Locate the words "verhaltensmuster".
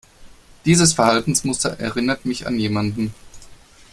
0.93-1.79